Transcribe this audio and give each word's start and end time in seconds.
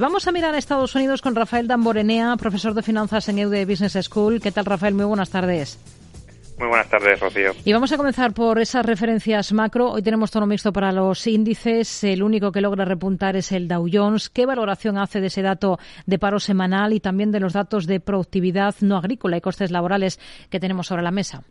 Vamos 0.00 0.28
a 0.28 0.30
mirar 0.30 0.54
a 0.54 0.58
Estados 0.58 0.94
Unidos 0.94 1.22
con 1.22 1.34
Rafael 1.34 1.66
Damborenea, 1.66 2.36
profesor 2.36 2.72
de 2.72 2.84
finanzas 2.84 3.28
en 3.28 3.40
EUDE 3.40 3.64
Business 3.64 3.98
School. 4.00 4.40
¿Qué 4.40 4.52
tal, 4.52 4.64
Rafael? 4.64 4.94
Muy 4.94 5.06
buenas 5.06 5.28
tardes. 5.28 5.76
Muy 6.56 6.68
buenas 6.68 6.88
tardes, 6.88 7.18
Rocío. 7.18 7.50
Y 7.64 7.72
vamos 7.72 7.92
a 7.92 7.96
comenzar 7.96 8.32
por 8.32 8.60
esas 8.60 8.86
referencias 8.86 9.52
macro. 9.52 9.90
Hoy 9.90 10.02
tenemos 10.04 10.30
tono 10.30 10.46
mixto 10.46 10.72
para 10.72 10.92
los 10.92 11.26
índices. 11.26 12.04
El 12.04 12.22
único 12.22 12.52
que 12.52 12.60
logra 12.60 12.84
repuntar 12.84 13.34
es 13.34 13.50
el 13.50 13.66
Dow 13.66 13.88
Jones. 13.92 14.30
¿Qué 14.30 14.46
valoración 14.46 14.98
hace 14.98 15.20
de 15.20 15.26
ese 15.26 15.42
dato 15.42 15.80
de 16.06 16.20
paro 16.20 16.38
semanal 16.38 16.92
y 16.92 17.00
también 17.00 17.32
de 17.32 17.40
los 17.40 17.52
datos 17.52 17.88
de 17.88 17.98
productividad 17.98 18.76
no 18.80 18.98
agrícola 18.98 19.36
y 19.36 19.40
costes 19.40 19.72
laborales 19.72 20.20
que 20.48 20.60
tenemos 20.60 20.86
sobre 20.86 21.02
la 21.02 21.10
mesa? 21.10 21.42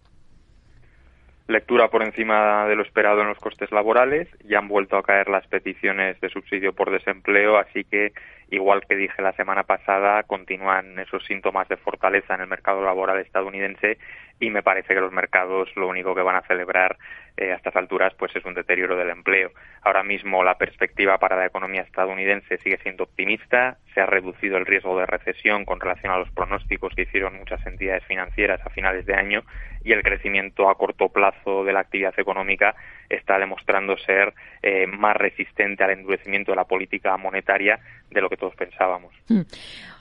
lectura 1.48 1.88
por 1.88 2.04
encima 2.04 2.68
de 2.68 2.76
lo 2.76 2.84
esperado 2.84 3.22
en 3.22 3.30
los 3.30 3.40
costes 3.40 3.72
laborales, 3.72 4.28
ya 4.44 4.60
han 4.60 4.68
vuelto 4.68 4.98
a 4.98 5.04
caer 5.04 5.30
las 5.30 5.48
peticiones 5.48 6.20
de 6.20 6.30
subsidio 6.30 6.74
por 6.74 6.92
desempleo, 6.92 7.58
así 7.58 7.84
que 7.86 8.12
igual 8.50 8.86
que 8.88 8.96
dije 8.96 9.22
la 9.22 9.34
semana 9.34 9.64
pasada, 9.64 10.24
continúan 10.24 10.98
esos 11.00 11.26
síntomas 11.26 11.68
de 11.68 11.78
fortaleza 11.78 12.36
en 12.36 12.42
el 12.42 12.48
mercado 12.48 12.84
laboral 12.84 13.20
estadounidense 13.20 13.98
y 14.40 14.50
me 14.50 14.64
parece 14.64 14.94
que 14.94 15.02
los 15.02 15.12
mercados 15.12 15.70
lo 15.76 15.88
único 15.88 16.14
que 16.14 16.22
van 16.22 16.36
a 16.36 16.48
celebrar 16.48 16.98
eh, 17.38 17.52
a 17.52 17.56
estas 17.56 17.76
alturas 17.76 18.14
pues 18.16 18.36
es 18.36 18.46
un 18.46 18.54
deterioro 18.54 18.96
del 18.96 19.10
empleo. 19.10 19.52
Ahora 19.82 20.04
mismo 20.04 20.44
la 20.44 20.58
perspectiva 20.58 21.18
para 21.18 21.36
la 21.36 21.48
economía 21.48 21.82
estadounidense 21.82 22.58
sigue 22.60 22.78
siendo 22.78 23.06
optimista, 23.06 23.78
se 23.94 24.02
ha 24.02 24.06
reducido 24.06 24.58
el 24.58 24.66
riesgo 24.66 24.98
de 25.00 25.06
recesión 25.06 25.66
con 25.66 25.80
relación 25.80 26.14
a 26.14 26.20
los 26.20 26.30
pronósticos 26.32 26.94
que 26.96 27.04
hicieron 27.04 27.38
muchas 27.38 27.66
entidades 27.66 28.04
financieras 28.06 28.62
a 28.66 28.70
finales 28.70 29.06
de 29.06 29.16
año 29.16 29.44
y 29.84 29.92
el 29.92 30.04
crecimiento 30.04 30.70
a 30.70 30.78
corto 30.78 31.10
plazo 31.10 31.64
de 31.64 31.74
la 31.74 31.80
actividad 31.80 32.14
económica 32.18 32.76
está 33.10 33.40
demostrando 33.40 33.98
ser 33.98 34.34
eh, 34.62 34.86
más 34.86 35.16
resistente 35.16 35.84
al 35.84 35.92
endurecimiento 35.92 36.52
de 36.52 36.58
la 36.58 36.66
política 36.66 37.16
monetaria 37.18 37.80
de 38.10 38.22
lo 38.22 38.30
que 38.30 38.37
todos 38.38 38.56
pensábamos. 38.56 39.14
Hmm. 39.28 39.42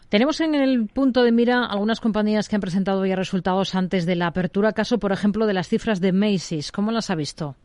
Tenemos 0.08 0.40
en 0.40 0.54
el 0.54 0.86
punto 0.86 1.24
de 1.24 1.32
mira 1.32 1.66
algunas 1.66 2.00
compañías 2.00 2.48
que 2.48 2.54
han 2.54 2.60
presentado 2.60 3.04
ya 3.04 3.16
resultados 3.16 3.74
antes 3.74 4.06
de 4.06 4.14
la 4.14 4.28
apertura, 4.28 4.72
caso 4.72 4.98
por 4.98 5.10
ejemplo 5.10 5.46
de 5.46 5.54
las 5.54 5.68
cifras 5.68 6.00
de 6.00 6.12
Macy's. 6.12 6.70
¿Cómo 6.70 6.92
las 6.92 7.10
ha 7.10 7.16
visto? 7.16 7.56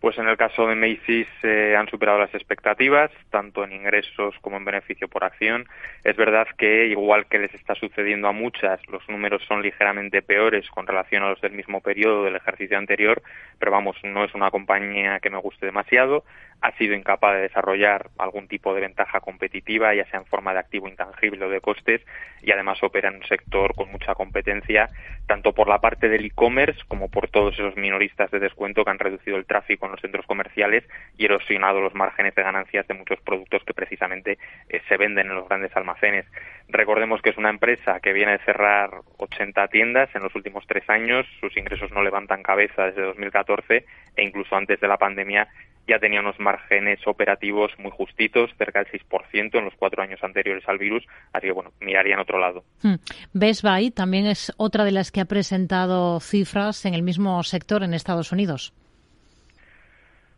Pues 0.00 0.16
en 0.16 0.28
el 0.28 0.38
caso 0.38 0.66
de 0.66 0.74
Macy's 0.74 1.28
eh, 1.42 1.74
han 1.76 1.86
superado 1.88 2.18
las 2.18 2.34
expectativas, 2.34 3.10
tanto 3.28 3.64
en 3.64 3.72
ingresos 3.72 4.34
como 4.40 4.56
en 4.56 4.64
beneficio 4.64 5.08
por 5.08 5.24
acción. 5.24 5.66
Es 6.04 6.16
verdad 6.16 6.46
que, 6.56 6.86
igual 6.86 7.26
que 7.26 7.38
les 7.38 7.54
está 7.54 7.74
sucediendo 7.74 8.26
a 8.26 8.32
muchas, 8.32 8.80
los 8.88 9.06
números 9.10 9.42
son 9.46 9.60
ligeramente 9.60 10.22
peores 10.22 10.66
con 10.70 10.86
relación 10.86 11.22
a 11.22 11.28
los 11.28 11.40
del 11.42 11.52
mismo 11.52 11.82
periodo 11.82 12.24
del 12.24 12.36
ejercicio 12.36 12.78
anterior, 12.78 13.22
pero 13.58 13.72
vamos, 13.72 13.96
no 14.02 14.24
es 14.24 14.34
una 14.34 14.50
compañía 14.50 15.20
que 15.20 15.28
me 15.28 15.38
guste 15.38 15.66
demasiado. 15.66 16.24
Ha 16.62 16.72
sido 16.76 16.94
incapaz 16.94 17.34
de 17.34 17.42
desarrollar 17.42 18.10
algún 18.18 18.48
tipo 18.48 18.74
de 18.74 18.80
ventaja 18.80 19.20
competitiva, 19.20 19.94
ya 19.94 20.04
sea 20.06 20.20
en 20.20 20.26
forma 20.26 20.52
de 20.52 20.60
activo 20.60 20.88
intangible 20.88 21.44
o 21.44 21.50
de 21.50 21.60
costes, 21.60 22.00
y 22.42 22.50
además 22.52 22.82
opera 22.82 23.08
en 23.08 23.16
un 23.16 23.26
sector 23.26 23.74
con 23.74 23.90
mucha 23.90 24.14
competencia, 24.14 24.88
tanto 25.26 25.52
por 25.52 25.68
la 25.68 25.80
parte 25.80 26.08
del 26.08 26.24
e-commerce 26.24 26.80
como 26.88 27.08
por 27.10 27.28
todos 27.28 27.54
esos 27.54 27.76
minoristas 27.76 28.30
de 28.30 28.38
descuento 28.38 28.84
que 28.84 28.90
han 28.90 28.98
reducido 28.98 29.36
el 29.36 29.46
tráfico 29.46 29.86
los 29.90 30.00
centros 30.00 30.26
comerciales 30.26 30.84
y 31.16 31.24
erosionado 31.24 31.80
los 31.80 31.94
márgenes 31.94 32.34
de 32.34 32.42
ganancias 32.42 32.86
de 32.86 32.94
muchos 32.94 33.20
productos 33.20 33.62
que 33.64 33.74
precisamente 33.74 34.38
eh, 34.68 34.80
se 34.88 34.96
venden 34.96 35.28
en 35.28 35.34
los 35.34 35.48
grandes 35.48 35.74
almacenes. 35.76 36.26
Recordemos 36.68 37.20
que 37.20 37.30
es 37.30 37.36
una 37.36 37.50
empresa 37.50 38.00
que 38.00 38.12
viene 38.12 38.32
de 38.32 38.44
cerrar 38.44 38.90
80 39.18 39.68
tiendas 39.68 40.14
en 40.14 40.22
los 40.22 40.34
últimos 40.34 40.66
tres 40.66 40.88
años, 40.88 41.26
sus 41.40 41.56
ingresos 41.56 41.90
no 41.90 42.02
levantan 42.02 42.42
cabeza 42.42 42.86
desde 42.86 43.02
2014 43.02 43.84
e 44.16 44.22
incluso 44.22 44.56
antes 44.56 44.80
de 44.80 44.88
la 44.88 44.96
pandemia 44.96 45.48
ya 45.90 45.98
tenía 45.98 46.20
unos 46.20 46.38
márgenes 46.38 47.00
operativos 47.06 47.72
muy 47.78 47.90
justitos, 47.90 48.50
cerca 48.56 48.84
del 48.84 48.92
6% 48.92 49.58
en 49.58 49.64
los 49.64 49.74
cuatro 49.74 50.02
años 50.02 50.22
anteriores 50.22 50.62
al 50.68 50.78
virus, 50.78 51.04
así 51.32 51.48
que 51.48 51.52
bueno, 51.52 51.72
miraría 51.80 52.14
en 52.14 52.20
otro 52.20 52.38
lado. 52.38 52.64
Hmm. 52.82 52.94
También 53.94 54.26
es 54.26 54.52
otra 54.56 54.84
de 54.84 54.92
las 54.92 55.10
que 55.10 55.20
ha 55.20 55.24
presentado 55.24 56.20
cifras 56.20 56.84
en 56.86 56.94
el 56.94 57.02
mismo 57.02 57.42
sector 57.42 57.82
en 57.82 57.92
Estados 57.92 58.32
Unidos 58.32 58.72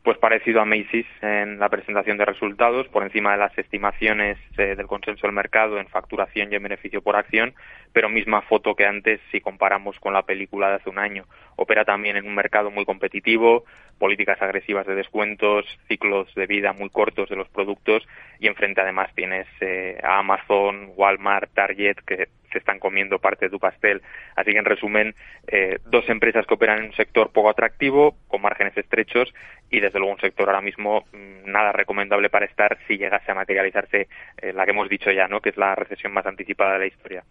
pues 0.03 0.19
parecido 0.19 0.61
a 0.61 0.65
Macy's 0.65 1.07
en 1.21 1.61
la 1.61 1.69
presentación 1.69 2.19
de 2.19 2.25
resultados, 2.25 2.89
por 2.89 3.05
encima 3.05 3.33
de 3.33 3.39
las 3.39 3.57
estimaciones 3.57 4.37
eh, 4.59 4.75
del 4.75 4.89
consenso 4.89 5.27
del 5.27 5.35
mercado 5.35 5.79
en 5.79 5.87
facturación 5.87 6.53
y 6.53 6.57
en 6.57 6.63
beneficio 6.63 7.03
por 7.03 7.15
acción, 7.15 7.55
pero 7.93 8.09
misma 8.09 8.43
foto 8.43 8.75
que 8.75 8.85
antes 8.85 9.21
si 9.31 9.41
comparamos 9.41 9.99
con 10.01 10.13
la 10.13 10.23
película 10.23 10.71
de 10.71 10.75
hace 10.77 10.91
un 10.91 10.99
año. 10.99 11.25
Opera 11.55 11.85
también 11.85 12.17
en 12.17 12.27
un 12.27 12.35
mercado 12.35 12.71
muy 12.71 12.85
competitivo, 12.85 13.65
políticas 13.99 14.43
agresivas 14.43 14.87
de 14.87 14.97
descuentos, 14.97 15.67
ciclos 15.87 16.35
de 16.35 16.47
vida 16.47 16.73
muy 16.73 16.91
cortos 16.91 17.29
de 17.29 17.37
los 17.37 17.49
productos 17.49 18.03
y 18.41 18.49
enfrente 18.49 18.81
además 18.81 19.15
tienes 19.15 19.47
eh, 19.61 20.01
a 20.03 20.19
Amazon, 20.19 20.93
Walmart, 20.97 21.53
Target 21.55 21.99
que 22.05 22.29
se 22.53 22.59
están 22.59 22.79
comiendo 22.79 23.19
parte 23.19 23.47
de 23.47 23.51
tu 23.51 23.59
pastel. 23.59 24.03
Así 24.37 24.53
que, 24.53 24.59
en 24.59 24.65
resumen, 24.65 25.15
eh, 25.47 25.79
dos 25.87 26.09
empresas 26.09 26.47
que 26.47 26.55
operan 26.55 26.79
en 26.79 26.85
un 26.87 26.93
sector 26.93 27.33
poco 27.33 27.51
atractivo, 27.51 28.15
con 28.29 28.43
márgenes 28.43 28.77
estrechos 28.77 29.33
y, 29.73 29.81
desde 29.81 29.99
luego, 29.99 30.13
un 30.15 30.21
sector 30.21 30.49
ahora 30.49 30.61
mismo 30.61 31.05
mm, 31.13 31.51
nada 31.51 31.73
recomendable 31.73 32.29
para 32.29 32.45
estar 32.45 32.79
si 32.87 32.99
llegase 32.99 33.33
a 33.33 33.35
materializarse 33.35 34.07
eh, 34.37 34.53
la 34.53 34.65
que 34.65 34.71
hemos 34.71 34.89
dicho 34.89 35.11
ya, 35.11 35.27
¿no? 35.27 35.41
que 35.41 35.49
es 35.49 35.57
la 35.57 35.75
recesión 35.75 36.13
más 36.13 36.27
anticipada 36.27 36.75
de 36.75 36.79
la 36.79 36.87
historia. 36.87 37.25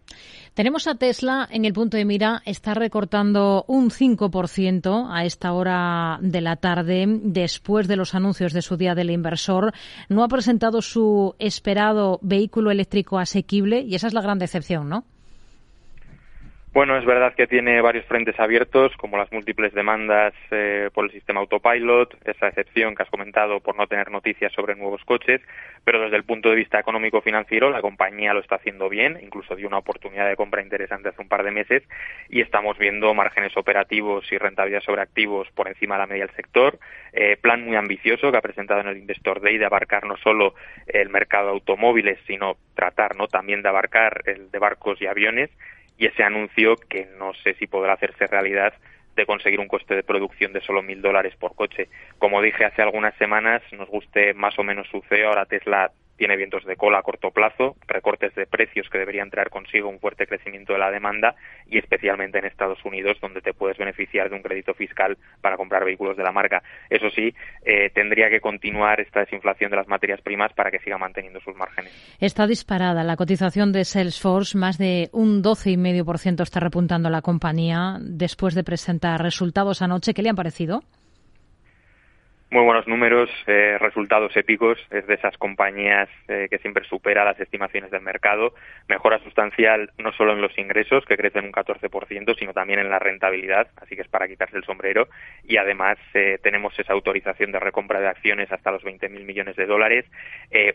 Tenemos 0.55 0.87
a 0.87 0.95
Tesla 0.95 1.47
en 1.51 1.65
el 1.65 1.73
punto 1.73 1.97
de 1.97 2.03
mira, 2.03 2.41
está 2.45 2.73
recortando 2.73 3.63
un 3.67 3.91
5% 3.91 5.07
a 5.09 5.23
esta 5.23 5.53
hora 5.53 6.17
de 6.21 6.41
la 6.41 6.55
tarde, 6.55 7.05
después 7.07 7.87
de 7.87 7.95
los 7.95 8.15
anuncios 8.15 8.53
de 8.53 8.63
su 8.63 8.75
día 8.75 8.95
del 8.95 9.11
inversor. 9.11 9.71
No 10.09 10.23
ha 10.23 10.27
presentado 10.27 10.81
su 10.81 11.35
esperado 11.37 12.19
vehículo 12.23 12.71
eléctrico 12.71 13.19
asequible 13.19 13.81
y 13.81 13.93
esa 13.93 14.07
es 14.07 14.13
la 14.13 14.21
gran 14.21 14.39
decepción, 14.39 14.89
¿no? 14.89 15.05
Bueno, 16.73 16.97
es 16.97 17.03
verdad 17.03 17.33
que 17.33 17.47
tiene 17.47 17.81
varios 17.81 18.05
frentes 18.05 18.39
abiertos, 18.39 18.95
como 18.95 19.17
las 19.17 19.29
múltiples 19.29 19.73
demandas 19.73 20.33
eh, 20.51 20.89
por 20.93 21.03
el 21.03 21.11
sistema 21.11 21.41
autopilot, 21.41 22.15
esa 22.25 22.47
excepción 22.47 22.95
que 22.95 23.03
has 23.03 23.09
comentado 23.09 23.59
por 23.59 23.75
no 23.75 23.87
tener 23.87 24.09
noticias 24.09 24.53
sobre 24.53 24.75
nuevos 24.75 25.03
coches, 25.03 25.41
pero 25.83 25.99
desde 25.99 26.15
el 26.15 26.23
punto 26.23 26.49
de 26.49 26.55
vista 26.55 26.79
económico-financiero 26.79 27.69
la 27.71 27.81
compañía 27.81 28.33
lo 28.33 28.39
está 28.39 28.55
haciendo 28.55 28.87
bien, 28.87 29.19
incluso 29.21 29.57
dio 29.57 29.67
una 29.67 29.79
oportunidad 29.79 30.29
de 30.29 30.37
compra 30.37 30.61
interesante 30.61 31.09
hace 31.09 31.21
un 31.21 31.27
par 31.27 31.43
de 31.43 31.51
meses 31.51 31.83
y 32.29 32.39
estamos 32.39 32.77
viendo 32.77 33.13
márgenes 33.13 33.57
operativos 33.57 34.31
y 34.31 34.37
rentabilidad 34.37 34.81
sobre 34.81 35.01
activos 35.01 35.49
por 35.53 35.67
encima 35.67 35.95
de 35.95 35.99
la 35.99 36.07
media 36.07 36.25
del 36.25 36.35
sector, 36.37 36.79
eh, 37.11 37.35
plan 37.35 37.65
muy 37.65 37.75
ambicioso 37.75 38.31
que 38.31 38.37
ha 38.37 38.41
presentado 38.41 38.79
en 38.79 38.87
el 38.87 38.97
Investor 38.97 39.41
Day 39.41 39.57
de 39.57 39.65
abarcar 39.65 40.05
no 40.05 40.15
solo 40.15 40.55
el 40.87 41.09
mercado 41.09 41.47
de 41.47 41.53
automóviles, 41.55 42.17
sino 42.25 42.55
tratar 42.75 43.17
no 43.17 43.27
también 43.27 43.61
de 43.61 43.67
abarcar 43.67 44.23
el 44.25 44.49
de 44.49 44.57
barcos 44.59 45.01
y 45.01 45.07
aviones 45.07 45.49
y 46.01 46.07
ese 46.07 46.23
anuncio 46.23 46.77
que 46.77 47.07
no 47.19 47.31
sé 47.43 47.53
si 47.53 47.67
podrá 47.67 47.93
hacerse 47.93 48.25
realidad 48.25 48.73
de 49.15 49.27
conseguir 49.27 49.59
un 49.59 49.67
coste 49.67 49.93
de 49.93 50.01
producción 50.01 50.51
de 50.51 50.59
solo 50.61 50.81
mil 50.81 50.99
dólares 50.99 51.35
por 51.35 51.53
coche. 51.53 51.89
Como 52.17 52.41
dije 52.41 52.65
hace 52.65 52.81
algunas 52.81 53.13
semanas, 53.17 53.61
nos 53.71 53.87
guste 53.87 54.33
más 54.33 54.57
o 54.57 54.63
menos 54.63 54.87
su 54.87 55.03
CEO, 55.07 55.29
ahora 55.29 55.45
Tesla 55.45 55.91
tiene 56.17 56.37
vientos 56.37 56.65
de 56.65 56.75
cola 56.75 56.99
a 56.99 57.03
corto 57.03 57.31
plazo, 57.31 57.75
recortes 57.87 58.33
de 58.35 58.45
precios 58.45 58.87
que 58.89 58.99
deberían 58.99 59.29
traer 59.29 59.49
consigo 59.49 59.89
un 59.89 59.99
fuerte 59.99 60.27
crecimiento 60.27 60.73
de 60.73 60.79
la 60.79 60.91
demanda 60.91 61.35
y 61.67 61.77
especialmente 61.77 62.37
en 62.37 62.45
Estados 62.45 62.83
Unidos 62.85 63.17
donde 63.21 63.41
te 63.41 63.53
puedes 63.53 63.77
beneficiar 63.77 64.29
de 64.29 64.35
un 64.35 64.41
crédito 64.41 64.73
fiscal 64.73 65.17
para 65.41 65.57
comprar 65.57 65.83
vehículos 65.83 66.17
de 66.17 66.23
la 66.23 66.31
marca. 66.31 66.61
Eso 66.89 67.09
sí, 67.09 67.33
eh, 67.65 67.89
tendría 67.93 68.29
que 68.29 68.39
continuar 68.39 68.99
esta 68.99 69.21
desinflación 69.21 69.71
de 69.71 69.77
las 69.77 69.87
materias 69.87 70.21
primas 70.21 70.53
para 70.53 70.71
que 70.71 70.79
siga 70.79 70.97
manteniendo 70.97 71.39
sus 71.39 71.55
márgenes. 71.55 71.91
Está 72.19 72.47
disparada 72.47 73.03
la 73.03 73.15
cotización 73.15 73.71
de 73.71 73.85
Salesforce, 73.85 74.57
más 74.57 74.77
de 74.77 75.09
un 75.13 75.41
12,5% 75.43 76.43
está 76.43 76.59
repuntando 76.59 77.09
la 77.09 77.21
compañía 77.21 77.97
después 77.99 78.55
de 78.55 78.63
presentar 78.63 79.21
resultados 79.21 79.81
anoche. 79.81 80.13
¿Qué 80.13 80.21
le 80.21 80.29
han 80.29 80.35
parecido? 80.35 80.83
Muy 82.51 82.65
buenos 82.65 82.85
números, 82.85 83.29
eh, 83.47 83.77
resultados 83.79 84.35
épicos, 84.35 84.77
es 84.91 85.07
de 85.07 85.13
esas 85.13 85.37
compañías 85.37 86.09
eh, 86.27 86.47
que 86.51 86.57
siempre 86.57 86.83
supera 86.83 87.23
las 87.23 87.39
estimaciones 87.39 87.91
del 87.91 88.01
mercado, 88.01 88.53
mejora 88.89 89.19
sustancial 89.19 89.91
no 89.97 90.11
solo 90.11 90.33
en 90.33 90.41
los 90.41 90.57
ingresos, 90.57 91.05
que 91.05 91.15
crecen 91.15 91.45
un 91.45 91.53
14%, 91.53 92.37
sino 92.37 92.51
también 92.51 92.79
en 92.79 92.89
la 92.89 92.99
rentabilidad, 92.99 93.69
así 93.77 93.95
que 93.95 94.01
es 94.01 94.09
para 94.09 94.27
quitarse 94.27 94.57
el 94.57 94.65
sombrero, 94.65 95.07
y 95.45 95.55
además 95.55 95.97
eh, 96.13 96.39
tenemos 96.43 96.77
esa 96.77 96.91
autorización 96.91 97.53
de 97.53 97.59
recompra 97.59 98.01
de 98.01 98.09
acciones 98.09 98.51
hasta 98.51 98.71
los 98.71 98.83
20.000 98.83 99.23
millones 99.23 99.55
de 99.55 99.65
dólares. 99.65 100.05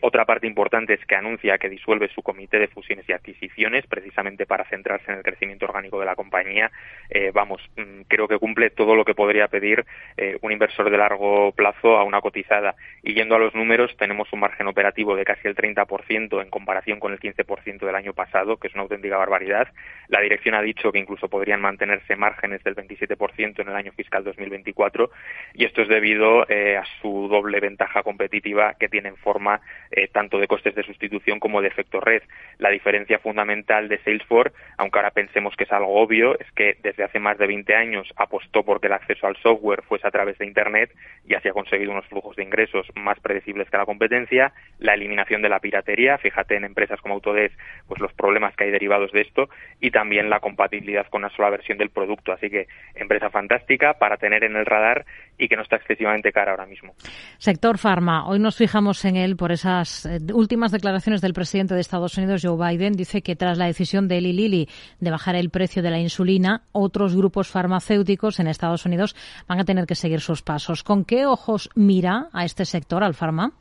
otra 0.01 0.25
parte 0.25 0.47
importante 0.47 0.95
es 0.95 1.05
que 1.05 1.15
anuncia 1.15 1.59
que 1.59 1.69
disuelve 1.69 2.09
su 2.09 2.23
comité 2.23 2.57
de 2.57 2.67
fusiones 2.67 3.07
y 3.07 3.13
adquisiciones, 3.13 3.85
precisamente 3.85 4.47
para 4.47 4.65
centrarse 4.65 5.11
en 5.11 5.19
el 5.19 5.23
crecimiento 5.23 5.65
orgánico 5.65 5.99
de 5.99 6.05
la 6.07 6.15
compañía. 6.15 6.71
vamos, 7.33 7.61
mm, 7.75 8.01
creo 8.07 8.27
que 8.27 8.39
cumple 8.39 8.71
todo 8.71 8.95
lo 8.95 9.05
que 9.05 9.13
podría 9.13 9.47
pedir 9.47 9.85
un 10.41 10.51
inversor 10.51 10.89
de 10.89 10.97
largo 10.97 11.51
plazo 11.51 11.66
a 11.83 12.03
una 12.03 12.21
cotizada. 12.21 12.75
Y 13.03 13.13
yendo 13.13 13.35
a 13.35 13.39
los 13.39 13.55
números, 13.55 13.95
tenemos 13.97 14.31
un 14.33 14.39
margen 14.39 14.67
operativo 14.67 15.15
de 15.15 15.25
casi 15.25 15.47
el 15.47 15.55
30% 15.55 16.41
en 16.41 16.49
comparación 16.49 16.99
con 16.99 17.13
el 17.13 17.19
15% 17.19 17.85
del 17.85 17.95
año 17.95 18.13
pasado, 18.13 18.57
que 18.57 18.67
es 18.67 18.73
una 18.73 18.83
auténtica 18.83 19.17
barbaridad. 19.17 19.67
La 20.07 20.21
dirección 20.21 20.55
ha 20.55 20.61
dicho 20.61 20.91
que 20.91 20.99
incluso 20.99 21.27
podrían 21.27 21.61
mantenerse 21.61 22.15
márgenes 22.15 22.63
del 22.63 22.75
27% 22.75 23.59
en 23.59 23.67
el 23.67 23.75
año 23.75 23.91
fiscal 23.91 24.23
2024 24.23 25.09
y 25.53 25.65
esto 25.65 25.81
es 25.81 25.87
debido 25.87 26.47
eh, 26.49 26.77
a 26.77 26.83
su 27.01 27.27
doble 27.27 27.59
ventaja 27.59 28.03
competitiva 28.03 28.75
que 28.79 28.89
tiene 28.89 29.09
en 29.09 29.17
forma 29.17 29.61
eh, 29.91 30.07
tanto 30.07 30.39
de 30.39 30.47
costes 30.47 30.75
de 30.75 30.83
sustitución 30.83 31.39
como 31.39 31.61
de 31.61 31.67
efecto 31.67 31.99
red. 31.99 32.23
La 32.57 32.69
diferencia 32.69 33.19
fundamental 33.19 33.87
de 33.89 33.99
Salesforce, 33.99 34.55
aunque 34.77 34.99
ahora 34.99 35.11
pensemos 35.11 35.55
que 35.55 35.65
es 35.65 35.71
algo 35.71 35.99
obvio, 35.99 36.39
es 36.39 36.51
que 36.53 36.77
desde 36.81 37.03
hace 37.03 37.19
más 37.19 37.37
de 37.37 37.47
20 37.47 37.75
años 37.75 38.07
apostó 38.15 38.63
porque 38.63 38.87
el 38.87 38.93
acceso 38.93 39.27
al 39.27 39.37
software 39.37 39.83
fuese 39.83 40.07
a 40.07 40.11
través 40.11 40.37
de 40.37 40.45
Internet 40.45 40.91
y 41.27 41.33
así 41.33 41.49
conseguido 41.57 41.91
unos 41.91 42.05
flujos 42.05 42.35
de 42.35 42.43
ingresos 42.43 42.85
más 42.95 43.19
predecibles 43.19 43.67
que 43.71 43.77
la 43.77 43.85
competencia, 43.85 44.53
la 44.77 44.93
eliminación 44.93 45.41
de 45.41 45.49
la 45.49 45.59
piratería, 45.59 46.19
fíjate 46.19 46.55
en 46.55 46.65
empresas 46.65 47.01
como 47.01 47.15
Autodesk, 47.15 47.57
pues 47.87 47.99
los 47.99 48.13
problemas 48.13 48.55
que 48.55 48.65
hay 48.65 48.71
derivados 48.71 49.11
de 49.11 49.21
esto 49.21 49.49
y 49.81 49.89
también 49.89 50.29
la 50.29 50.39
compatibilidad 50.39 51.07
con 51.07 51.23
una 51.23 51.35
sola 51.35 51.49
versión 51.49 51.79
del 51.79 51.89
producto. 51.89 52.31
Así 52.31 52.51
que 52.51 52.67
empresa 52.93 53.31
fantástica 53.31 53.95
para 53.95 54.17
tener 54.17 54.43
en 54.43 54.55
el 54.55 54.67
radar 54.67 55.05
y 55.39 55.47
que 55.47 55.55
no 55.55 55.63
está 55.63 55.77
excesivamente 55.77 56.31
cara 56.31 56.51
ahora 56.51 56.67
mismo. 56.67 56.93
Sector 57.39 57.79
farma. 57.79 58.27
Hoy 58.27 58.37
nos 58.37 58.55
fijamos 58.55 59.03
en 59.05 59.15
él 59.15 59.35
por 59.35 59.51
esas 59.51 60.05
eh, 60.05 60.19
últimas 60.33 60.71
declaraciones 60.71 61.21
del 61.21 61.33
presidente 61.33 61.73
de 61.73 61.81
Estados 61.81 62.17
Unidos, 62.17 62.43
Joe 62.43 62.57
Biden. 62.57 62.93
Dice 62.93 63.23
que 63.23 63.35
tras 63.35 63.57
la 63.57 63.65
decisión 63.65 64.07
de 64.07 64.19
Eli 64.19 64.33
Lilly 64.33 64.69
de 64.99 65.11
bajar 65.11 65.35
el 65.35 65.49
precio 65.49 65.81
de 65.81 65.89
la 65.89 65.99
insulina, 65.99 66.63
otros 66.71 67.15
grupos 67.15 67.47
farmacéuticos 67.47 68.39
en 68.39 68.47
Estados 68.47 68.85
Unidos 68.85 69.15
van 69.47 69.59
a 69.59 69.65
tener 69.65 69.87
que 69.87 69.95
seguir 69.95 70.21
sus 70.21 70.43
pasos. 70.43 70.83
¿Con 70.83 71.03
qué 71.03 71.25
mira 71.75 72.27
a 72.33 72.45
este 72.45 72.65
sector, 72.65 73.03
al 73.03 73.13
farma? 73.13 73.51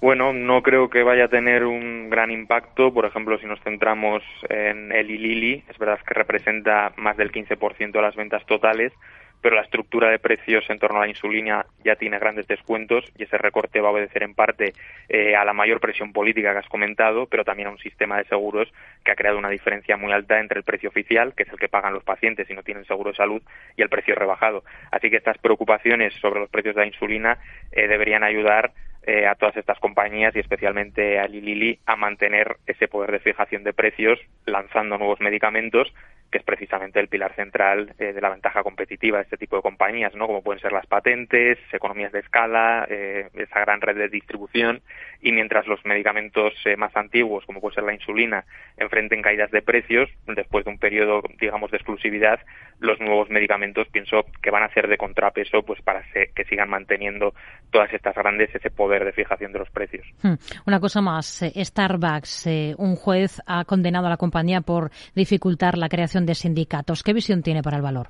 Bueno, 0.00 0.32
no 0.32 0.62
creo 0.62 0.88
que 0.88 1.02
vaya 1.02 1.24
a 1.24 1.28
tener 1.28 1.64
un 1.64 2.08
gran 2.08 2.30
impacto. 2.30 2.94
Por 2.94 3.04
ejemplo, 3.04 3.36
si 3.38 3.46
nos 3.46 3.60
centramos 3.60 4.22
en 4.48 4.92
el 4.92 5.08
Lilly, 5.08 5.64
es 5.68 5.76
verdad 5.78 5.98
que 6.06 6.14
representa 6.14 6.92
más 6.96 7.16
del 7.16 7.32
15% 7.32 7.90
de 7.90 8.02
las 8.02 8.14
ventas 8.14 8.46
totales, 8.46 8.92
pero 9.40 9.56
la 9.56 9.62
estructura 9.62 10.10
de 10.10 10.18
precios 10.18 10.68
en 10.68 10.78
torno 10.78 10.98
a 10.98 11.02
la 11.02 11.08
insulina 11.08 11.66
ya 11.84 11.96
tiene 11.96 12.18
grandes 12.18 12.46
descuentos 12.46 13.04
y 13.16 13.24
ese 13.24 13.38
recorte 13.38 13.80
va 13.80 13.88
a 13.88 13.92
obedecer 13.92 14.22
en 14.22 14.34
parte 14.34 14.72
eh, 15.08 15.36
a 15.36 15.44
la 15.44 15.52
mayor 15.52 15.80
presión 15.80 16.12
política 16.12 16.52
que 16.52 16.58
has 16.58 16.68
comentado, 16.68 17.26
pero 17.26 17.44
también 17.44 17.68
a 17.68 17.72
un 17.72 17.78
sistema 17.78 18.18
de 18.18 18.24
seguros 18.24 18.72
que 19.04 19.12
ha 19.12 19.16
creado 19.16 19.38
una 19.38 19.50
diferencia 19.50 19.96
muy 19.96 20.12
alta 20.12 20.40
entre 20.40 20.58
el 20.58 20.64
precio 20.64 20.88
oficial, 20.88 21.34
que 21.34 21.44
es 21.44 21.48
el 21.50 21.58
que 21.58 21.68
pagan 21.68 21.94
los 21.94 22.04
pacientes 22.04 22.46
si 22.46 22.54
no 22.54 22.62
tienen 22.62 22.84
seguro 22.84 23.10
de 23.10 23.16
salud, 23.16 23.42
y 23.76 23.82
el 23.82 23.88
precio 23.88 24.14
rebajado. 24.14 24.64
Así 24.90 25.10
que 25.10 25.16
estas 25.16 25.38
preocupaciones 25.38 26.14
sobre 26.14 26.40
los 26.40 26.50
precios 26.50 26.74
de 26.74 26.82
la 26.82 26.86
insulina 26.86 27.38
eh, 27.72 27.86
deberían 27.88 28.24
ayudar 28.24 28.72
eh, 29.02 29.26
a 29.26 29.34
todas 29.34 29.56
estas 29.56 29.78
compañías 29.78 30.34
y 30.36 30.40
especialmente 30.40 31.18
a 31.18 31.26
Lilly 31.26 31.78
a 31.86 31.96
mantener 31.96 32.56
ese 32.66 32.88
poder 32.88 33.12
de 33.12 33.20
fijación 33.20 33.64
de 33.64 33.72
precios 33.72 34.18
lanzando 34.44 34.98
nuevos 34.98 35.20
medicamentos 35.20 35.92
que 36.30 36.38
es 36.38 36.44
precisamente 36.44 37.00
el 37.00 37.08
pilar 37.08 37.34
central 37.34 37.94
eh, 37.98 38.12
de 38.12 38.20
la 38.20 38.28
ventaja 38.28 38.62
competitiva 38.62 39.18
de 39.18 39.24
este 39.24 39.38
tipo 39.38 39.56
de 39.56 39.62
compañías, 39.62 40.14
¿no? 40.14 40.26
Como 40.26 40.42
pueden 40.42 40.60
ser 40.60 40.72
las 40.72 40.86
patentes, 40.86 41.58
economías 41.72 42.12
de 42.12 42.20
escala, 42.20 42.86
eh, 42.88 43.28
esa 43.34 43.60
gran 43.60 43.80
red 43.80 43.96
de 43.96 44.08
distribución, 44.08 44.82
y 45.22 45.32
mientras 45.32 45.66
los 45.66 45.84
medicamentos 45.84 46.52
eh, 46.66 46.76
más 46.76 46.94
antiguos, 46.96 47.46
como 47.46 47.60
puede 47.60 47.76
ser 47.76 47.84
la 47.84 47.94
insulina, 47.94 48.44
enfrenten 48.76 49.22
caídas 49.22 49.50
de 49.50 49.62
precios, 49.62 50.10
después 50.26 50.64
de 50.64 50.70
un 50.70 50.78
periodo, 50.78 51.22
digamos, 51.40 51.70
de 51.70 51.78
exclusividad, 51.78 52.40
los 52.78 53.00
nuevos 53.00 53.30
medicamentos 53.30 53.88
pienso 53.88 54.26
que 54.42 54.50
van 54.50 54.62
a 54.62 54.72
ser 54.74 54.88
de 54.88 54.98
contrapeso, 54.98 55.62
pues 55.62 55.80
para 55.82 56.02
que 56.12 56.44
sigan 56.44 56.68
manteniendo 56.68 57.34
todas 57.70 57.92
estas 57.92 58.14
grandes 58.14 58.54
ese 58.54 58.70
poder 58.70 58.87
de 58.88 59.12
fijación 59.12 59.52
de 59.52 59.58
los 59.58 59.70
precios. 59.70 60.06
Hmm. 60.22 60.34
Una 60.66 60.80
cosa 60.80 61.00
más, 61.00 61.44
Starbucks, 61.54 62.48
un 62.76 62.96
juez 62.96 63.40
ha 63.46 63.64
condenado 63.64 64.06
a 64.06 64.10
la 64.10 64.16
compañía 64.16 64.60
por 64.60 64.90
dificultar 65.14 65.76
la 65.76 65.88
creación 65.88 66.26
de 66.26 66.34
sindicatos. 66.34 67.02
¿Qué 67.02 67.12
visión 67.12 67.42
tiene 67.42 67.62
para 67.62 67.76
el 67.76 67.82
valor? 67.82 68.08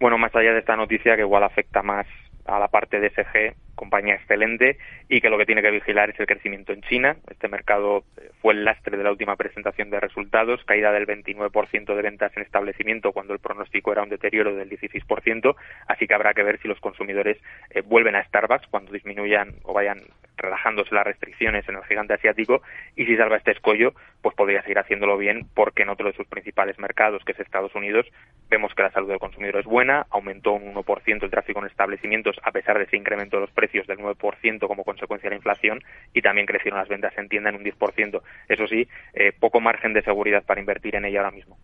Bueno, 0.00 0.16
más 0.16 0.34
allá 0.34 0.52
de 0.52 0.60
esta 0.60 0.76
noticia 0.76 1.16
que 1.16 1.22
igual 1.22 1.42
afecta 1.42 1.82
más 1.82 2.06
a 2.46 2.58
la 2.58 2.68
parte 2.68 3.00
de 3.00 3.10
SG, 3.10 3.54
compañía 3.74 4.14
excelente 4.14 4.78
y 5.08 5.20
que 5.20 5.28
lo 5.28 5.38
que 5.38 5.46
tiene 5.46 5.62
que 5.62 5.70
vigilar 5.70 6.10
es 6.10 6.20
el 6.20 6.26
crecimiento 6.26 6.72
en 6.72 6.82
China. 6.82 7.16
Este 7.28 7.48
mercado 7.48 8.04
eh, 8.16 8.27
fue 8.40 8.54
el 8.54 8.64
lastre 8.64 8.96
de 8.96 9.04
la 9.04 9.10
última 9.10 9.36
presentación 9.36 9.90
de 9.90 10.00
resultados, 10.00 10.64
caída 10.64 10.92
del 10.92 11.06
29% 11.06 11.94
de 11.94 12.02
ventas 12.02 12.32
en 12.36 12.42
establecimiento 12.42 13.12
cuando 13.12 13.32
el 13.32 13.40
pronóstico 13.40 13.92
era 13.92 14.02
un 14.02 14.08
deterioro 14.08 14.54
del 14.54 14.70
16%, 14.70 15.56
así 15.86 16.06
que 16.06 16.14
habrá 16.14 16.34
que 16.34 16.42
ver 16.42 16.60
si 16.60 16.68
los 16.68 16.80
consumidores 16.80 17.38
eh, 17.70 17.82
vuelven 17.82 18.16
a 18.16 18.24
Starbucks 18.24 18.68
cuando 18.68 18.92
disminuyan 18.92 19.54
o 19.64 19.72
vayan 19.72 20.02
relajándose 20.38 20.94
las 20.94 21.04
restricciones 21.04 21.68
en 21.68 21.76
el 21.76 21.84
gigante 21.84 22.14
asiático 22.14 22.62
y 22.96 23.04
si 23.06 23.16
salva 23.16 23.36
este 23.36 23.50
escollo, 23.50 23.92
pues 24.22 24.34
podría 24.34 24.62
seguir 24.62 24.78
haciéndolo 24.78 25.18
bien 25.18 25.46
porque 25.54 25.82
en 25.82 25.90
otro 25.90 26.06
de 26.06 26.16
sus 26.16 26.26
principales 26.26 26.78
mercados, 26.78 27.24
que 27.24 27.32
es 27.32 27.40
Estados 27.40 27.74
Unidos, 27.74 28.06
vemos 28.48 28.74
que 28.74 28.82
la 28.82 28.92
salud 28.92 29.08
del 29.08 29.18
consumidor 29.18 29.60
es 29.60 29.66
buena, 29.66 30.06
aumentó 30.10 30.52
un 30.52 30.74
1% 30.74 31.22
el 31.22 31.30
tráfico 31.30 31.60
en 31.60 31.66
establecimientos 31.66 32.36
a 32.42 32.52
pesar 32.52 32.78
de 32.78 32.84
ese 32.84 32.96
incremento 32.96 33.36
de 33.36 33.42
los 33.42 33.50
precios 33.50 33.86
del 33.86 33.98
9% 33.98 34.66
como 34.66 34.84
consecuencia 34.84 35.28
de 35.28 35.34
la 35.34 35.38
inflación 35.38 35.82
y 36.14 36.22
también 36.22 36.46
crecieron 36.46 36.78
las 36.78 36.88
ventas 36.88 37.16
en 37.18 37.28
tienda 37.28 37.50
en 37.50 37.56
un 37.56 37.64
10%. 37.64 38.22
Eso 38.48 38.66
sí, 38.66 38.88
eh, 39.14 39.32
poco 39.38 39.60
margen 39.60 39.92
de 39.92 40.02
seguridad 40.02 40.42
para 40.44 40.60
invertir 40.60 40.96
en 40.96 41.04
ella 41.04 41.20
ahora 41.20 41.30
mismo. 41.30 41.58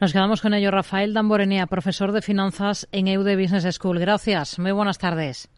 Nos 0.00 0.12
quedamos 0.12 0.42
con 0.42 0.54
ello. 0.54 0.70
Rafael 0.70 1.14
Damborenea, 1.14 1.66
profesor 1.66 2.12
de 2.12 2.22
finanzas 2.22 2.88
en 2.92 3.08
EUDE 3.08 3.36
Business 3.36 3.74
School. 3.74 3.98
Gracias. 3.98 4.58
Muy 4.58 4.72
buenas 4.72 4.98
tardes. 4.98 5.48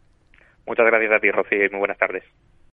Muchas 0.66 0.86
gracias 0.86 1.12
a 1.12 1.20
ti, 1.20 1.30
Rocío, 1.30 1.64
y 1.64 1.70
muy 1.70 1.78
buenas 1.78 1.98
tardes. 1.98 2.24